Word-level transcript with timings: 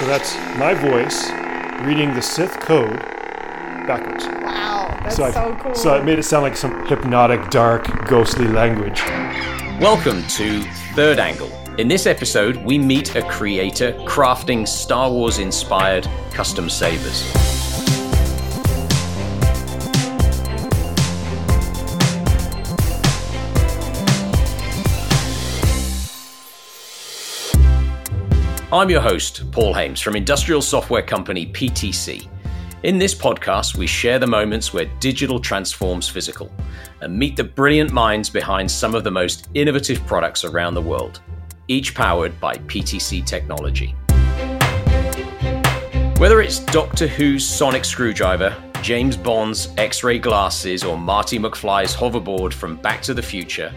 So 0.00 0.06
that's 0.06 0.34
my 0.56 0.72
voice 0.72 1.30
reading 1.82 2.14
the 2.14 2.22
Sith 2.22 2.58
code 2.58 3.00
backwards. 3.86 4.24
Wow, 4.26 4.98
that's 5.02 5.16
So, 5.16 5.30
so, 5.30 5.58
cool. 5.60 5.74
so 5.74 5.94
it 5.94 6.06
made 6.06 6.18
it 6.18 6.22
sound 6.22 6.42
like 6.42 6.56
some 6.56 6.86
hypnotic, 6.86 7.50
dark, 7.50 8.06
ghostly 8.06 8.48
language. 8.48 9.02
Welcome 9.78 10.26
to 10.28 10.62
Third 10.94 11.18
Angle. 11.18 11.52
In 11.76 11.86
this 11.86 12.06
episode, 12.06 12.56
we 12.64 12.78
meet 12.78 13.14
a 13.14 13.20
creator 13.28 13.92
crafting 14.06 14.66
Star 14.66 15.10
Wars 15.10 15.38
inspired 15.38 16.08
custom 16.32 16.70
sabers. 16.70 17.30
I'm 28.72 28.88
your 28.88 29.00
host, 29.00 29.50
Paul 29.50 29.74
Haimes 29.74 30.00
from 30.00 30.14
industrial 30.14 30.62
software 30.62 31.02
company 31.02 31.44
PTC. 31.44 32.28
In 32.84 32.98
this 32.98 33.16
podcast, 33.16 33.76
we 33.76 33.88
share 33.88 34.20
the 34.20 34.28
moments 34.28 34.72
where 34.72 34.84
digital 35.00 35.40
transforms 35.40 36.08
physical 36.08 36.52
and 37.00 37.18
meet 37.18 37.34
the 37.34 37.42
brilliant 37.42 37.90
minds 37.90 38.30
behind 38.30 38.70
some 38.70 38.94
of 38.94 39.02
the 39.02 39.10
most 39.10 39.48
innovative 39.54 40.06
products 40.06 40.44
around 40.44 40.74
the 40.74 40.80
world, 40.80 41.20
each 41.66 41.96
powered 41.96 42.38
by 42.38 42.54
PTC 42.54 43.26
technology. 43.26 43.96
Whether 46.20 46.40
it's 46.40 46.60
Doctor 46.60 47.08
Who's 47.08 47.44
sonic 47.44 47.84
screwdriver, 47.84 48.56
James 48.82 49.16
Bond's 49.16 49.74
X 49.78 50.04
ray 50.04 50.20
glasses, 50.20 50.84
or 50.84 50.96
Marty 50.96 51.40
McFly's 51.40 51.96
hoverboard 51.96 52.52
from 52.52 52.76
Back 52.76 53.02
to 53.02 53.14
the 53.14 53.22
Future, 53.22 53.74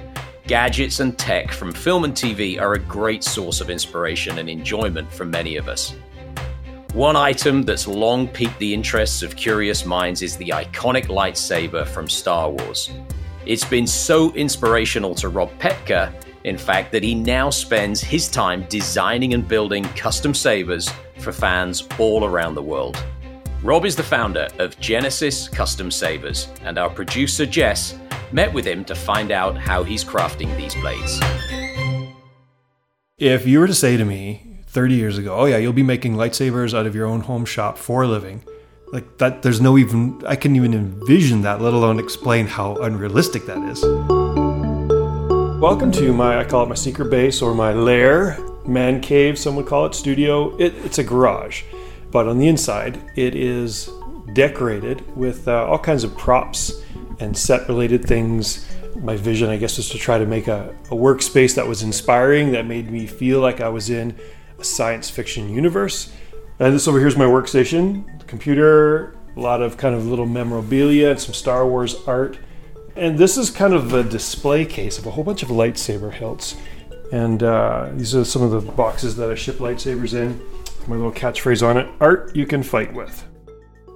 gadgets 0.48 1.00
and 1.00 1.18
tech 1.18 1.52
from 1.52 1.72
film 1.72 2.04
and 2.04 2.14
TV 2.14 2.60
are 2.60 2.74
a 2.74 2.80
great 2.80 3.24
source 3.24 3.62
of 3.62 3.70
inspiration 3.70 4.40
and 4.40 4.50
enjoyment 4.50 5.12
for 5.12 5.26
many 5.26 5.56
of 5.56 5.70
us. 5.70 5.96
One 6.94 7.16
item 7.16 7.64
that's 7.64 7.88
long 7.88 8.28
piqued 8.28 8.60
the 8.60 8.74
interests 8.74 9.24
of 9.24 9.36
curious 9.36 9.86
minds 9.86 10.22
is 10.22 10.38
the 10.38 10.50
iconic 10.50 11.06
lightsaber 11.06 11.88
from 11.88 12.10
Star 12.10 12.50
Wars. 12.52 12.92
It's 13.46 13.66
been 13.66 13.88
so 13.88 14.32
inspirational 14.34 15.16
to 15.16 15.30
Rob 15.30 15.50
Petka, 15.60 16.14
in 16.44 16.58
fact, 16.58 16.92
that 16.92 17.04
he 17.04 17.16
now 17.16 17.50
spends 17.50 18.02
his 18.02 18.30
time 18.30 18.66
designing 18.70 19.34
and 19.34 19.48
building 19.48 19.86
custom 19.96 20.34
sabers 20.34 20.90
for 21.20 21.32
fans 21.32 21.88
all 21.98 22.26
around 22.26 22.56
the 22.56 22.62
world. 22.62 23.02
Rob 23.64 23.86
is 23.86 23.96
the 23.96 24.04
founder 24.04 24.50
of 24.60 24.78
Genesis 24.80 25.48
Custom 25.48 25.90
Sabers, 25.90 26.50
and 26.64 26.78
our 26.78 26.90
producer 26.90 27.46
Jess 27.46 27.98
met 28.34 28.52
with 28.52 28.66
him 28.66 28.84
to 28.84 28.96
find 28.96 29.32
out 29.32 29.56
how 29.56 29.84
he's 29.84 30.04
crafting 30.04 30.56
these 30.58 30.74
blades. 30.76 31.20
If 33.20 33.46
you 33.46 33.60
were 33.60 33.68
to 33.68 33.76
say 33.76 33.96
to 33.96 34.04
me 34.04 34.64
30 34.66 34.96
years 34.96 35.20
ago, 35.20 35.36
oh 35.36 35.46
yeah, 35.46 35.58
you'll 35.58 35.72
be 35.72 35.84
making 35.84 36.16
lightsabers 36.16 36.74
out 36.74 36.88
of 36.88 36.96
your 36.96 37.06
own 37.06 37.22
home 37.22 37.46
shop 37.46 37.78
for 37.78 38.02
a 38.02 38.08
living, 38.08 38.44
like 38.92 39.20
that, 39.20 39.44
there's 39.44 39.62
no 39.62 39.78
even, 39.78 40.20
I 40.26 40.36
couldn't 40.36 40.58
even 40.58 40.74
envision 40.74 41.44
that, 41.44 41.62
let 41.62 41.74
alone 41.76 42.00
explain 42.00 42.48
how 42.48 42.76
unrealistic 42.78 43.46
that 43.46 43.60
is. 43.70 43.84
Welcome 45.62 45.92
to 45.94 46.12
my, 46.12 46.40
I 46.40 46.44
call 46.44 46.64
it 46.64 46.70
my 46.70 46.76
secret 46.76 47.12
base 47.12 47.40
or 47.40 47.54
my 47.54 47.72
lair, 47.72 48.40
man 48.66 49.00
cave, 49.00 49.38
some 49.38 49.56
would 49.58 49.68
call 49.68 49.86
it, 49.86 49.94
studio. 49.94 50.58
It, 50.58 50.74
it's 50.84 50.98
a 50.98 51.04
garage, 51.04 51.64
but 52.12 52.28
on 52.28 52.40
the 52.40 52.48
inside, 52.48 53.00
it 53.16 53.36
is 53.36 53.92
decorated 54.34 55.16
with 55.16 55.48
uh, 55.48 55.68
all 55.68 55.78
kinds 55.78 56.04
of 56.04 56.18
props 56.18 56.82
and 57.24 57.38
set 57.38 57.68
related 57.68 58.06
things. 58.06 58.68
My 58.96 59.16
vision, 59.16 59.50
I 59.50 59.58
guess, 59.58 59.78
was 59.78 59.90
to 59.90 59.98
try 59.98 60.18
to 60.20 60.26
make 60.26 60.48
a, 60.48 60.76
a 60.92 60.96
workspace 60.96 61.56
that 61.56 61.68
was 61.68 61.82
inspiring, 61.82 62.52
that 62.52 62.68
made 62.68 62.92
me 62.92 63.08
feel 63.08 63.40
like 63.40 63.62
I 63.62 63.70
was 63.70 63.90
in 63.90 64.16
a 64.60 64.64
science 64.64 65.10
fiction 65.10 65.50
universe. 65.50 66.14
And 66.60 66.74
this 66.76 66.88
over 66.88 67.00
here 67.00 67.08
is 67.08 67.18
my 67.18 67.26
workstation, 67.26 68.28
computer, 68.28 69.16
a 69.36 69.40
lot 69.40 69.62
of 69.62 69.78
kind 69.78 69.96
of 69.96 70.06
little 70.06 70.28
memorabilia 70.28 71.10
and 71.10 71.20
some 71.20 71.34
Star 71.34 71.68
Wars 71.68 71.96
art. 72.06 72.38
And 72.96 73.18
this 73.18 73.38
is 73.38 73.50
kind 73.50 73.74
of 73.74 73.94
a 73.94 74.04
display 74.04 74.66
case 74.66 75.00
of 75.00 75.08
a 75.08 75.12
whole 75.12 75.24
bunch 75.24 75.42
of 75.42 75.50
lightsaber 75.50 76.14
hilts. 76.14 76.56
And 77.12 77.42
uh, 77.42 77.90
these 77.94 78.16
are 78.16 78.24
some 78.24 78.44
of 78.44 78.52
the 78.52 78.72
boxes 78.72 79.16
that 79.16 79.32
I 79.32 79.36
ship 79.36 79.58
lightsabers 79.58 80.14
in. 80.14 80.40
My 80.88 80.96
little 80.96 81.12
catchphrase 81.12 81.66
on 81.66 81.78
it 81.78 81.90
art 82.00 82.36
you 82.36 82.46
can 82.46 82.62
fight 82.62 82.94
with. 82.94 83.26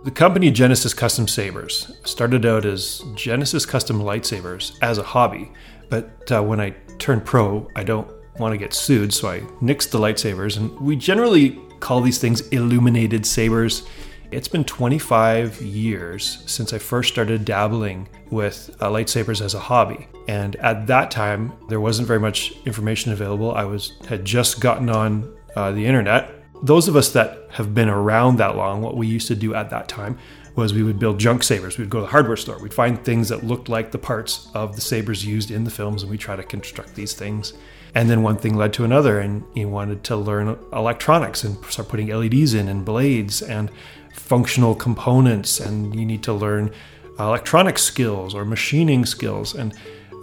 The 0.03 0.11
company 0.11 0.51
Genesis 0.51 0.93
Custom 0.93 1.27
Sabers 1.27 1.91
started 2.05 2.45
out 2.45 2.65
as 2.65 3.03
Genesis 3.15 3.65
Custom 3.65 3.99
Lightsabers 3.99 4.77
as 4.81 4.97
a 4.99 5.03
hobby, 5.03 5.51
but 5.89 6.31
uh, 6.31 6.41
when 6.41 6.61
I 6.61 6.69
turned 6.97 7.25
pro, 7.25 7.67
I 7.75 7.83
don't 7.83 8.09
want 8.39 8.53
to 8.53 8.57
get 8.57 8.73
sued, 8.73 9.13
so 9.13 9.29
I 9.29 9.39
nixed 9.61 9.89
the 9.89 9.99
lightsabers, 9.99 10.55
and 10.55 10.79
we 10.79 10.95
generally 10.95 11.59
call 11.79 11.99
these 12.01 12.19
things 12.19 12.47
illuminated 12.49 13.25
sabers. 13.25 13.85
It's 14.31 14.47
been 14.47 14.63
25 14.63 15.61
years 15.61 16.43
since 16.45 16.73
I 16.73 16.77
first 16.77 17.11
started 17.11 17.43
dabbling 17.43 18.07
with 18.29 18.69
uh, 18.79 18.89
lightsabers 18.89 19.41
as 19.41 19.55
a 19.55 19.59
hobby, 19.59 20.07
and 20.27 20.55
at 20.57 20.87
that 20.87 21.11
time 21.11 21.51
there 21.69 21.81
wasn't 21.81 22.07
very 22.07 22.19
much 22.19 22.53
information 22.65 23.11
available. 23.11 23.53
I 23.53 23.65
was 23.65 23.93
had 24.07 24.23
just 24.23 24.61
gotten 24.61 24.89
on 24.89 25.35
uh, 25.55 25.71
the 25.71 25.85
internet 25.85 26.36
those 26.61 26.87
of 26.87 26.95
us 26.95 27.11
that 27.11 27.47
have 27.51 27.73
been 27.73 27.89
around 27.89 28.37
that 28.37 28.55
long, 28.55 28.81
what 28.81 28.97
we 28.97 29.07
used 29.07 29.27
to 29.27 29.35
do 29.35 29.53
at 29.53 29.69
that 29.69 29.87
time 29.87 30.17
was 30.55 30.73
we 30.73 30.83
would 30.83 30.97
build 30.97 31.19
junk 31.19 31.43
sabers. 31.43 31.77
We'd 31.77 31.89
go 31.89 31.99
to 31.99 32.05
the 32.05 32.11
hardware 32.11 32.35
store. 32.35 32.57
We'd 32.57 32.73
find 32.73 33.03
things 33.03 33.29
that 33.29 33.43
looked 33.43 33.69
like 33.69 33.91
the 33.91 33.99
parts 33.99 34.49
of 34.55 34.75
the 34.75 34.81
sabers 34.81 35.23
used 35.23 35.51
in 35.51 35.63
the 35.63 35.71
films, 35.71 36.01
and 36.01 36.09
we 36.09 36.17
try 36.17 36.35
to 36.35 36.43
construct 36.43 36.95
these 36.95 37.13
things. 37.13 37.53
And 37.93 38.09
then 38.09 38.23
one 38.23 38.37
thing 38.37 38.55
led 38.55 38.73
to 38.73 38.83
another, 38.83 39.19
and 39.19 39.43
he 39.53 39.65
wanted 39.65 40.03
to 40.05 40.15
learn 40.15 40.57
electronics 40.73 41.43
and 41.43 41.63
start 41.65 41.89
putting 41.89 42.07
LEDs 42.07 42.55
in 42.55 42.67
and 42.67 42.83
blades 42.83 43.41
and 43.41 43.69
functional 44.13 44.73
components, 44.73 45.59
and 45.59 45.95
you 45.95 46.05
need 46.05 46.23
to 46.23 46.33
learn 46.33 46.71
electronic 47.19 47.77
skills 47.77 48.33
or 48.33 48.43
machining 48.43 49.05
skills. 49.05 49.53
And 49.53 49.73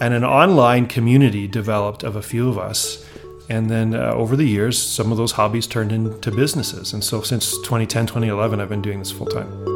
and 0.00 0.12
an 0.12 0.24
online 0.24 0.86
community 0.86 1.46
developed 1.46 2.02
of 2.02 2.16
a 2.16 2.22
few 2.22 2.48
of 2.48 2.58
us 2.58 3.06
and 3.48 3.68
then 3.70 3.94
uh, 3.94 4.12
over 4.12 4.36
the 4.36 4.44
years, 4.44 4.80
some 4.80 5.12
of 5.12 5.18
those 5.18 5.32
hobbies 5.32 5.66
turned 5.66 5.92
into 5.92 6.30
businesses. 6.30 6.92
And 6.92 7.04
so 7.04 7.20
since 7.22 7.58
2010, 7.58 8.06
2011, 8.06 8.60
I've 8.60 8.68
been 8.68 8.82
doing 8.82 8.98
this 8.98 9.10
full 9.10 9.26
time. 9.26 9.74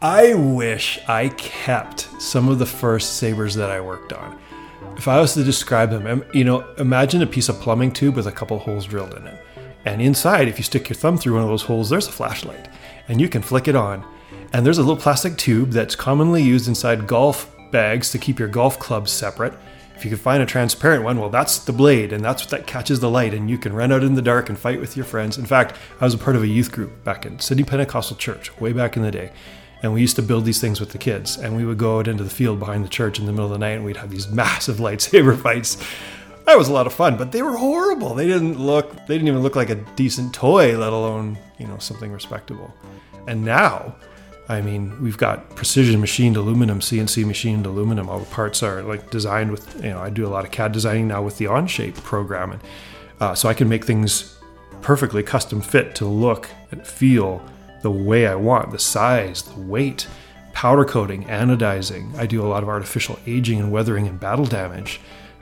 I 0.00 0.34
wish 0.34 1.00
I 1.08 1.30
kept 1.30 2.08
some 2.20 2.48
of 2.48 2.58
the 2.58 2.66
first 2.66 3.16
sabers 3.16 3.54
that 3.54 3.70
I 3.70 3.80
worked 3.80 4.12
on. 4.12 4.38
If 4.96 5.08
I 5.08 5.20
was 5.20 5.34
to 5.34 5.42
describe 5.42 5.90
them, 5.90 6.24
you 6.32 6.44
know, 6.44 6.60
imagine 6.78 7.22
a 7.22 7.26
piece 7.26 7.48
of 7.48 7.60
plumbing 7.60 7.92
tube 7.92 8.14
with 8.14 8.26
a 8.26 8.32
couple 8.32 8.58
holes 8.58 8.86
drilled 8.86 9.14
in 9.14 9.26
it. 9.26 9.42
And 9.84 10.00
inside, 10.00 10.48
if 10.48 10.58
you 10.58 10.64
stick 10.64 10.88
your 10.88 10.96
thumb 10.96 11.18
through 11.18 11.34
one 11.34 11.42
of 11.42 11.48
those 11.48 11.62
holes, 11.62 11.90
there's 11.90 12.08
a 12.08 12.12
flashlight. 12.12 12.68
And 13.08 13.20
you 13.20 13.28
can 13.28 13.42
flick 13.42 13.68
it 13.68 13.76
on. 13.76 14.04
And 14.52 14.64
there's 14.64 14.78
a 14.78 14.82
little 14.82 15.00
plastic 15.00 15.36
tube 15.36 15.70
that's 15.70 15.96
commonly 15.96 16.42
used 16.42 16.68
inside 16.68 17.06
golf 17.06 17.55
bags 17.70 18.10
to 18.10 18.18
keep 18.18 18.38
your 18.38 18.48
golf 18.48 18.78
clubs 18.78 19.12
separate. 19.12 19.54
If 19.96 20.04
you 20.04 20.10
can 20.10 20.18
find 20.18 20.42
a 20.42 20.46
transparent 20.46 21.04
one, 21.04 21.18
well, 21.18 21.30
that's 21.30 21.58
the 21.58 21.72
blade, 21.72 22.12
and 22.12 22.22
that's 22.22 22.42
what 22.42 22.50
that 22.50 22.66
catches 22.66 23.00
the 23.00 23.08
light, 23.08 23.32
and 23.32 23.48
you 23.48 23.56
can 23.56 23.72
run 23.72 23.92
out 23.92 24.04
in 24.04 24.14
the 24.14 24.20
dark 24.20 24.50
and 24.50 24.58
fight 24.58 24.78
with 24.78 24.94
your 24.94 25.06
friends. 25.06 25.38
In 25.38 25.46
fact, 25.46 25.76
I 26.00 26.04
was 26.04 26.12
a 26.12 26.18
part 26.18 26.36
of 26.36 26.42
a 26.42 26.46
youth 26.46 26.70
group 26.70 27.02
back 27.02 27.24
in 27.24 27.38
Sydney 27.38 27.64
Pentecostal 27.64 28.16
Church 28.16 28.58
way 28.60 28.74
back 28.74 28.98
in 28.98 29.02
the 29.02 29.10
day, 29.10 29.32
and 29.82 29.94
we 29.94 30.02
used 30.02 30.16
to 30.16 30.22
build 30.22 30.44
these 30.44 30.60
things 30.60 30.80
with 30.80 30.90
the 30.90 30.98
kids. 30.98 31.38
And 31.38 31.56
we 31.56 31.64
would 31.64 31.78
go 31.78 31.98
out 31.98 32.08
into 32.08 32.24
the 32.24 32.30
field 32.30 32.58
behind 32.58 32.84
the 32.84 32.90
church 32.90 33.18
in 33.18 33.24
the 33.24 33.32
middle 33.32 33.46
of 33.46 33.52
the 33.52 33.58
night, 33.58 33.72
and 33.72 33.84
we'd 33.86 33.96
have 33.96 34.10
these 34.10 34.28
massive 34.30 34.76
lightsaber 34.76 35.40
fights. 35.40 35.78
That 36.44 36.58
was 36.58 36.68
a 36.68 36.72
lot 36.72 36.86
of 36.86 36.92
fun, 36.92 37.16
but 37.16 37.32
they 37.32 37.42
were 37.42 37.56
horrible. 37.56 38.14
They 38.14 38.26
didn't 38.26 38.60
look, 38.60 38.92
they 39.06 39.14
didn't 39.14 39.28
even 39.28 39.42
look 39.42 39.56
like 39.56 39.70
a 39.70 39.76
decent 39.96 40.34
toy, 40.34 40.78
let 40.78 40.92
alone 40.92 41.38
you 41.58 41.66
know 41.66 41.78
something 41.78 42.12
respectable. 42.12 42.72
And 43.26 43.44
now 43.44 43.96
I 44.48 44.60
mean, 44.60 45.02
we've 45.02 45.18
got 45.18 45.56
precision 45.56 46.00
machined 46.00 46.36
aluminum, 46.36 46.78
CNC 46.78 47.24
machined 47.24 47.66
aluminum. 47.66 48.08
All 48.08 48.20
the 48.20 48.26
parts 48.26 48.62
are 48.62 48.82
like 48.82 49.10
designed 49.10 49.50
with, 49.50 49.74
you 49.82 49.90
know, 49.90 49.98
I 49.98 50.10
do 50.10 50.26
a 50.26 50.28
lot 50.28 50.44
of 50.44 50.52
CAD 50.52 50.72
designing 50.72 51.08
now 51.08 51.22
with 51.22 51.38
the 51.38 51.46
Onshape 51.46 51.96
program. 51.96 52.52
And 52.52 52.60
uh, 53.20 53.34
so 53.34 53.48
I 53.48 53.54
can 53.54 53.68
make 53.68 53.84
things 53.84 54.38
perfectly 54.82 55.22
custom 55.22 55.60
fit 55.60 55.96
to 55.96 56.06
look 56.06 56.48
and 56.70 56.86
feel 56.86 57.44
the 57.82 57.90
way 57.90 58.28
I 58.28 58.36
want, 58.36 58.70
the 58.70 58.78
size, 58.78 59.42
the 59.42 59.60
weight, 59.60 60.06
powder 60.52 60.84
coating, 60.84 61.24
anodizing. 61.24 62.14
I 62.16 62.26
do 62.26 62.40
a 62.40 62.46
lot 62.46 62.62
of 62.62 62.68
artificial 62.68 63.18
aging 63.26 63.58
and 63.58 63.72
weathering 63.72 64.06
and 64.06 64.18
battle 64.18 64.46
damage, 64.46 65.00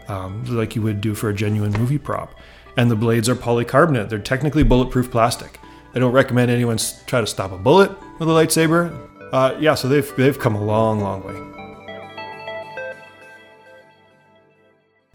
um, 0.08 0.44
like 0.46 0.74
you 0.74 0.82
would 0.82 1.00
do 1.00 1.14
for 1.14 1.28
a 1.28 1.34
genuine 1.34 1.72
movie 1.72 1.98
prop. 1.98 2.34
And 2.76 2.90
the 2.90 2.96
blades 2.96 3.28
are 3.28 3.34
polycarbonate, 3.34 4.08
they're 4.08 4.18
technically 4.18 4.62
bulletproof 4.62 5.10
plastic. 5.10 5.60
I 5.94 6.00
don't 6.00 6.12
recommend 6.12 6.50
anyone 6.50 6.78
try 7.06 7.20
to 7.20 7.26
stop 7.26 7.52
a 7.52 7.56
bullet 7.56 7.90
with 8.18 8.28
a 8.28 8.32
lightsaber. 8.32 8.92
Uh, 9.32 9.56
yeah, 9.60 9.74
so 9.74 9.86
they've 9.86 10.16
they've 10.16 10.38
come 10.38 10.56
a 10.56 10.62
long, 10.62 11.00
long 11.00 11.22
way. 11.22 11.34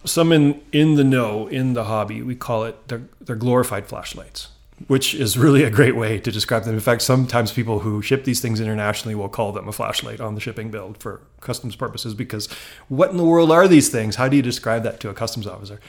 Some 0.06 0.32
in 0.32 0.62
in 0.72 0.96
the 0.96 1.04
know, 1.04 1.48
in 1.48 1.74
the 1.74 1.84
hobby, 1.84 2.22
we 2.22 2.34
call 2.34 2.64
it 2.64 2.88
they're, 2.88 3.04
they're 3.20 3.36
glorified 3.36 3.88
flashlights, 3.88 4.48
which 4.88 5.14
is 5.14 5.38
really 5.38 5.64
a 5.64 5.70
great 5.70 5.98
way 5.98 6.18
to 6.18 6.32
describe 6.32 6.64
them. 6.64 6.76
In 6.76 6.80
fact, 6.80 7.02
sometimes 7.02 7.52
people 7.52 7.80
who 7.80 8.02
ship 8.02 8.24
these 8.24 8.40
things 8.40 8.62
internationally 8.62 9.16
will 9.16 9.28
call 9.28 9.52
them 9.52 9.68
a 9.68 9.74
flashlight 9.74 10.22
on 10.22 10.34
the 10.34 10.42
shipping 10.42 10.72
bill 10.72 10.96
for 10.98 11.20
customs 11.42 11.76
purposes 11.76 12.14
because 12.14 12.48
what 12.88 13.12
in 13.12 13.18
the 13.18 13.26
world 13.26 13.52
are 13.52 13.68
these 13.68 13.90
things? 13.90 14.16
How 14.16 14.30
do 14.30 14.38
you 14.38 14.42
describe 14.42 14.84
that 14.84 15.02
to 15.02 15.10
a 15.10 15.14
customs 15.14 15.46
officer? 15.46 15.82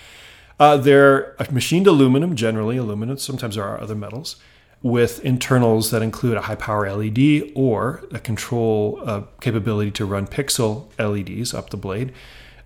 Uh, 0.59 0.77
they're 0.77 1.37
machined 1.53 1.87
aluminum, 1.87 2.35
generally 2.35 2.77
aluminum. 2.77 3.19
Sometimes 3.19 3.55
there 3.55 3.65
are 3.65 3.81
other 3.81 3.95
metals 3.95 4.37
with 4.83 5.23
internals 5.25 5.91
that 5.91 6.03
include 6.03 6.37
a 6.37 6.43
high 6.43 6.55
power 6.55 6.91
LED 6.91 7.53
or 7.55 8.03
a 8.13 8.19
control 8.19 9.01
uh, 9.05 9.23
capability 9.41 9.91
to 9.91 10.07
run 10.07 10.27
pixel 10.27 10.87
LEDs 10.99 11.53
up 11.53 11.71
the 11.71 11.77
blade. 11.77 12.13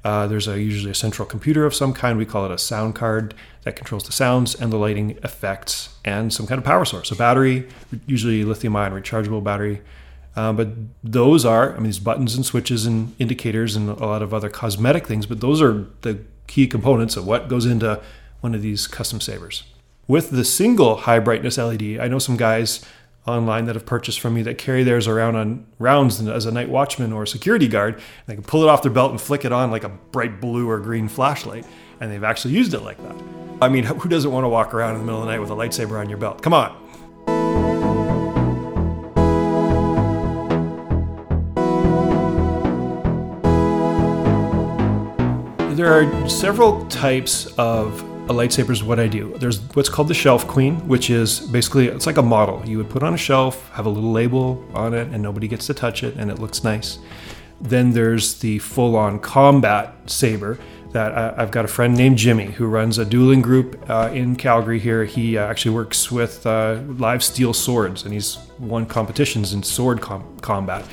Uh, 0.05 0.27
there's 0.27 0.47
a, 0.47 0.61
usually 0.61 0.91
a 0.91 0.95
central 0.95 1.27
computer 1.27 1.65
of 1.65 1.75
some 1.75 1.93
kind. 1.95 2.19
We 2.19 2.27
call 2.27 2.45
it 2.45 2.51
a 2.51 2.59
sound 2.59 2.95
card 2.95 3.35
that 3.63 3.75
controls 3.75 4.05
the 4.05 4.13
sounds 4.13 4.55
and 4.55 4.71
the 4.71 4.77
lighting 4.77 5.19
effects 5.23 5.97
and 6.05 6.33
some 6.33 6.47
kind 6.47 6.59
of 6.59 6.65
power 6.65 6.85
source. 6.85 7.11
A 7.11 7.17
battery, 7.17 7.67
usually 8.07 8.45
lithium 8.45 8.77
ion 8.77 8.93
rechargeable 8.93 9.43
battery. 9.43 9.81
Uh, 10.37 10.53
but 10.53 10.69
those 11.03 11.45
are, 11.45 11.73
I 11.73 11.77
mean, 11.77 11.85
these 11.85 11.99
buttons 11.99 12.35
and 12.35 12.45
switches 12.45 12.87
and 12.87 13.15
indicators 13.19 13.77
and 13.77 13.89
a 13.89 14.07
lot 14.07 14.21
of 14.21 14.35
other 14.35 14.51
cosmetic 14.51 15.07
things, 15.07 15.27
but 15.27 15.41
those 15.41 15.63
are 15.63 15.87
the 16.03 16.21
key 16.49 16.67
components 16.67 17.17
of 17.17 17.27
what 17.27 17.49
goes 17.49 17.65
into 17.65 18.01
one 18.41 18.55
of 18.55 18.61
these 18.61 18.87
custom 18.87 19.21
sabers. 19.21 19.63
With 20.07 20.31
the 20.31 20.45
single 20.45 20.97
high 20.97 21.19
brightness 21.19 21.57
LED, 21.57 21.99
I 21.99 22.09
know 22.09 22.19
some 22.19 22.37
guys 22.37 22.85
online 23.27 23.65
that 23.65 23.75
have 23.75 23.87
purchased 23.87 24.21
from 24.21 24.35
me 24.35 24.43
that 24.43 24.59
carry 24.59 24.85
theirs 24.85 25.09
around 25.09 25.35
on 25.35 25.67
rounds 25.79 26.21
as 26.21 26.45
a 26.45 26.53
night 26.53 26.69
watchman 26.69 27.11
or 27.11 27.25
security 27.25 27.69
guard. 27.69 27.99
They 28.27 28.35
can 28.35 28.45
pull 28.45 28.63
it 28.63 28.69
off 28.69 28.83
their 28.83 28.93
belt 28.93 29.13
and 29.13 29.21
flick 29.21 29.47
it 29.47 29.53
on 29.53 29.71
like 29.71 29.83
a 29.83 29.89
bright 29.89 30.43
blue 30.43 30.69
or 30.69 30.79
green 30.79 31.09
flashlight, 31.09 31.65
and 32.03 32.13
they've 32.13 32.23
actually 32.23 32.53
used 32.53 32.75
it 32.75 32.81
like 32.81 32.99
that. 33.03 33.17
I 33.63 33.71
mean, 33.71 33.85
who 33.85 34.07
doesn't 34.11 34.31
want 34.31 34.45
to 34.45 34.49
walk 34.51 34.75
around 34.75 34.97
in 34.97 34.99
the 34.99 35.07
middle 35.07 35.21
of 35.21 35.27
the 35.27 35.33
night 35.33 35.41
with 35.41 35.49
a 35.49 35.55
lightsaber 35.55 35.99
on 35.99 36.11
your 36.11 36.19
belt? 36.19 36.43
Come 36.43 36.53
on. 36.53 36.77
There 45.75 45.91
are 45.91 46.29
several 46.29 46.85
types 46.87 47.47
of 47.57 48.14
a 48.25 48.33
lightsaber 48.33 48.71
is 48.71 48.83
what 48.83 48.99
I 48.99 49.07
do. 49.07 49.37
There's 49.37 49.61
what's 49.75 49.91
called 49.91 50.09
the 50.09 50.15
shelf 50.15 50.49
queen, 50.49 50.77
which 50.89 51.11
is 51.11 51.41
basically 51.41 51.89
it's 51.89 52.07
like 52.07 52.17
a 52.17 52.23
model. 52.23 52.63
You 52.67 52.79
would 52.79 52.89
put 52.89 53.03
on 53.03 53.13
a 53.13 53.19
shelf, 53.19 53.69
have 53.73 53.85
a 53.85 53.91
little 53.91 54.13
label 54.13 54.65
on 54.73 54.95
it, 54.95 55.09
and 55.09 55.23
nobody 55.23 55.47
gets 55.47 55.67
to 55.67 55.75
touch 55.75 56.03
it, 56.03 56.15
and 56.17 56.31
it 56.31 56.39
looks 56.39 56.65
nice. 56.65 56.99
Then 57.61 57.93
there's 57.93 58.41
the 58.41 58.59
full-on 58.61 59.21
combat 59.21 59.95
saber 60.07 60.59
that 60.93 61.13
I, 61.13 61.41
have 61.41 61.51
got 61.51 61.67
a 61.67 61.69
friend 61.69 61.95
named 61.95 62.17
Jimmy 62.17 62.47
who 62.47 62.67
runs 62.67 62.97
a 62.97 63.05
dueling 63.05 63.43
group 63.43 63.85
uh, 63.91 64.11
in 64.13 64.37
Calgary. 64.37 64.79
Here, 64.79 65.05
he 65.05 65.37
uh, 65.37 65.45
actually 65.45 65.75
works 65.75 66.11
with 66.11 66.47
uh, 66.47 66.81
live 66.87 67.23
steel 67.23 67.53
swords, 67.53 68.05
and 68.05 68.15
he's 68.15 68.39
won 68.59 68.87
competitions 68.87 69.53
in 69.53 69.63
sword 69.63 70.01
com- 70.01 70.39
combat. 70.41 70.87